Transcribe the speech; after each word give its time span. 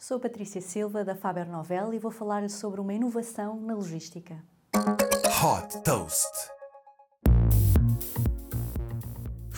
Sou 0.00 0.18
Patrícia 0.18 0.62
Silva 0.62 1.04
da 1.04 1.14
Faber 1.14 1.46
Novel 1.46 1.92
e 1.92 1.98
vou 1.98 2.10
falar 2.10 2.48
sobre 2.48 2.80
uma 2.80 2.94
inovação 2.94 3.60
na 3.60 3.74
logística. 3.74 4.42
Hot 4.74 5.78
Toast. 5.84 6.26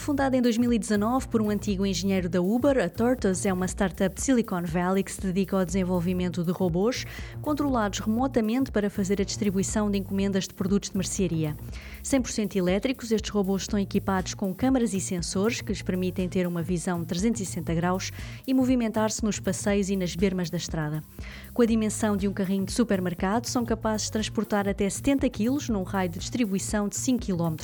Fundada 0.03 0.35
em 0.35 0.41
2019 0.41 1.29
por 1.29 1.41
um 1.41 1.49
antigo 1.49 1.85
engenheiro 1.85 2.27
da 2.27 2.41
Uber, 2.41 2.77
a 2.77 2.89
Tortoise 2.89 3.47
é 3.47 3.53
uma 3.53 3.65
startup 3.69 4.13
de 4.13 4.21
Silicon 4.21 4.63
Valley 4.63 5.01
que 5.01 5.09
se 5.13 5.21
dedica 5.21 5.57
ao 5.57 5.63
desenvolvimento 5.63 6.43
de 6.43 6.51
robôs 6.51 7.05
controlados 7.41 7.99
remotamente 7.99 8.69
para 8.69 8.89
fazer 8.89 9.21
a 9.21 9.23
distribuição 9.23 9.89
de 9.89 9.97
encomendas 9.99 10.45
de 10.45 10.53
produtos 10.53 10.89
de 10.89 10.97
mercearia. 10.97 11.55
100% 12.03 12.53
elétricos, 12.57 13.13
estes 13.13 13.31
robôs 13.31 13.61
estão 13.61 13.79
equipados 13.79 14.33
com 14.33 14.53
câmaras 14.53 14.93
e 14.93 14.99
sensores 14.99 15.61
que 15.61 15.71
lhes 15.71 15.81
permitem 15.81 16.27
ter 16.27 16.45
uma 16.45 16.61
visão 16.61 16.99
de 16.99 17.05
360 17.05 17.73
graus 17.73 18.11
e 18.45 18.53
movimentar-se 18.53 19.23
nos 19.23 19.39
passeios 19.39 19.89
e 19.89 19.95
nas 19.95 20.17
bermas 20.17 20.49
da 20.49 20.57
estrada. 20.57 21.01
Com 21.53 21.61
a 21.61 21.65
dimensão 21.65 22.17
de 22.17 22.27
um 22.27 22.33
carrinho 22.33 22.65
de 22.65 22.73
supermercado, 22.73 23.45
são 23.45 23.63
capazes 23.63 24.07
de 24.07 24.11
transportar 24.11 24.67
até 24.67 24.89
70 24.89 25.29
kg 25.29 25.71
num 25.71 25.83
raio 25.83 26.09
de 26.09 26.19
distribuição 26.19 26.89
de 26.89 26.97
5 26.97 27.25
km. 27.25 27.55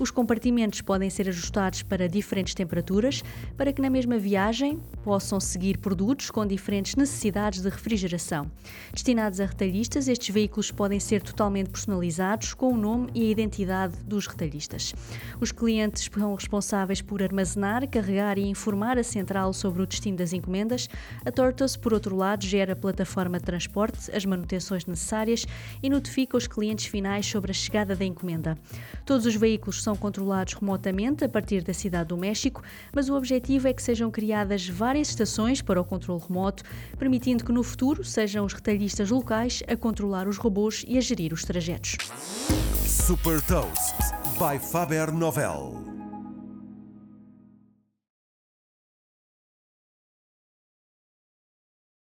Os 0.00 0.10
compartimentos 0.12 0.80
podem 0.80 1.10
ser 1.10 1.28
ajustados 1.28 1.67
para 1.82 2.08
diferentes 2.08 2.54
temperaturas, 2.54 3.22
para 3.56 3.72
que 3.72 3.82
na 3.82 3.90
mesma 3.90 4.18
viagem 4.18 4.80
possam 5.04 5.38
seguir 5.38 5.78
produtos 5.78 6.30
com 6.30 6.46
diferentes 6.46 6.96
necessidades 6.96 7.60
de 7.62 7.68
refrigeração. 7.68 8.50
Destinados 8.92 9.40
a 9.40 9.46
retalhistas, 9.46 10.08
estes 10.08 10.34
veículos 10.34 10.70
podem 10.70 10.98
ser 10.98 11.22
totalmente 11.22 11.70
personalizados 11.70 12.54
com 12.54 12.72
o 12.72 12.76
nome 12.76 13.10
e 13.14 13.28
a 13.28 13.30
identidade 13.30 13.96
dos 14.04 14.26
retalhistas. 14.26 14.94
Os 15.40 15.52
clientes 15.52 16.08
são 16.12 16.34
responsáveis 16.34 17.02
por 17.02 17.22
armazenar, 17.22 17.86
carregar 17.88 18.38
e 18.38 18.48
informar 18.48 18.98
a 18.98 19.02
central 19.02 19.52
sobre 19.52 19.82
o 19.82 19.86
destino 19.86 20.16
das 20.16 20.32
encomendas. 20.32 20.88
A 21.24 21.30
Tortoise, 21.30 21.78
por 21.78 21.92
outro 21.92 22.16
lado, 22.16 22.44
gera 22.44 22.72
a 22.72 22.76
plataforma 22.76 23.38
de 23.38 23.44
transporte, 23.44 24.10
as 24.14 24.24
manutenções 24.24 24.86
necessárias 24.86 25.46
e 25.82 25.90
notifica 25.90 26.36
os 26.36 26.46
clientes 26.46 26.86
finais 26.86 27.26
sobre 27.26 27.50
a 27.50 27.54
chegada 27.54 27.94
da 27.94 28.04
encomenda. 28.04 28.58
Todos 29.04 29.26
os 29.26 29.34
veículos 29.34 29.82
são 29.82 29.96
controlados 29.96 30.54
remotamente 30.54 31.24
a 31.24 31.28
partir 31.58 31.62
da 31.62 31.74
cidade 31.74 32.08
do 32.08 32.16
México, 32.16 32.62
mas 32.92 33.08
o 33.08 33.14
objetivo 33.14 33.68
é 33.68 33.72
que 33.72 33.82
sejam 33.82 34.10
criadas 34.10 34.68
várias 34.68 35.08
estações 35.08 35.60
para 35.62 35.80
o 35.80 35.84
controle 35.84 36.22
remoto, 36.26 36.62
permitindo 36.98 37.44
que 37.44 37.52
no 37.52 37.62
futuro 37.62 38.04
sejam 38.04 38.44
os 38.44 38.52
retalhistas 38.52 39.10
locais 39.10 39.62
a 39.66 39.76
controlar 39.76 40.28
os 40.28 40.36
robôs 40.36 40.84
e 40.86 40.96
a 40.96 41.00
gerir 41.00 41.32
os 41.32 41.44
trajetos. 41.44 41.96
Super 42.84 43.40
Toast 43.42 43.96
by 44.38 44.58
Faber 44.58 45.12
Novel. 45.12 45.97